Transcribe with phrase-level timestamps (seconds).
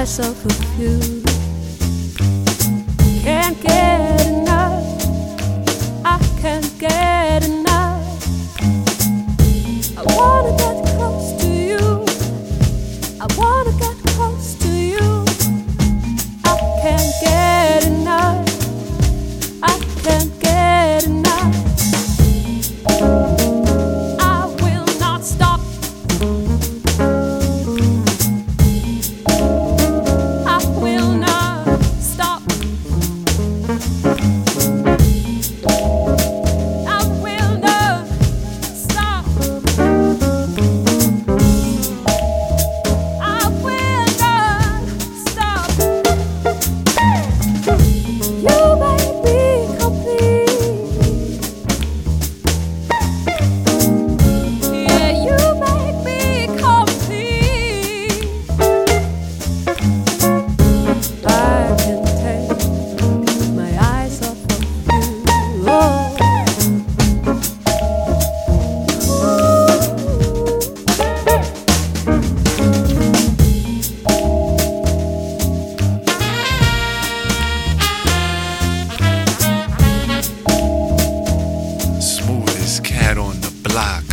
[0.00, 0.98] myself with you.
[3.20, 4.82] Can't get enough.
[6.06, 7.09] I can't get
[83.70, 84.04] block.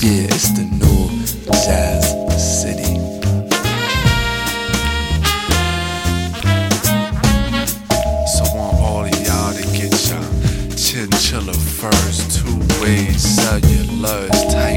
[0.00, 1.08] Yeah, it's the new
[1.64, 2.04] Jazz
[2.62, 2.94] City.
[8.34, 10.24] So I want all of y'all to get your
[10.76, 12.36] chinchilla first.
[12.36, 14.73] two-way cellulars tight.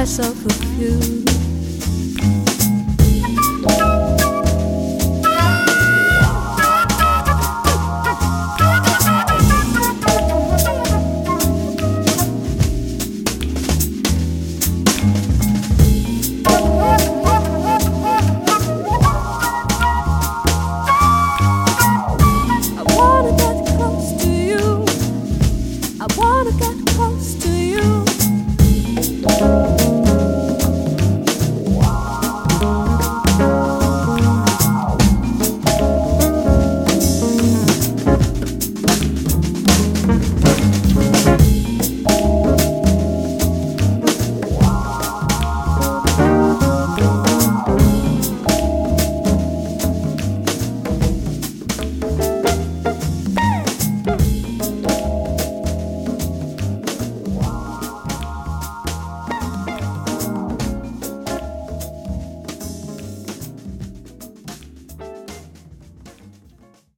[0.00, 1.39] myself a few.